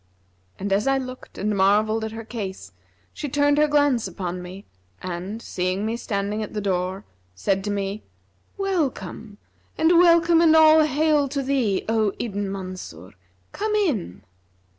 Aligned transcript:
And 0.57 0.73
as 0.73 0.87
I 0.87 0.97
looked 0.97 1.37
and 1.37 1.55
marvelled 1.55 2.03
at 2.03 2.11
her 2.11 2.23
case, 2.25 2.71
she 3.13 3.29
turned 3.29 3.59
her 3.59 3.67
glance 3.67 4.07
upon 4.07 4.41
me 4.41 4.65
and, 4.99 5.39
seeing 5.43 5.85
me 5.85 5.95
standing 5.95 6.41
at 6.41 6.55
the 6.55 6.59
door, 6.59 7.05
said 7.35 7.63
to 7.65 7.69
me, 7.69 8.01
'Well 8.57 8.89
come, 8.89 9.37
and 9.77 9.99
welcome 9.99 10.41
and 10.41 10.55
all 10.55 10.81
hail 10.81 11.27
to 11.27 11.43
thee, 11.43 11.85
O 11.87 12.13
Ibn 12.17 12.51
Mansur! 12.51 13.11
Come 13.51 13.75
in.' 13.75 14.23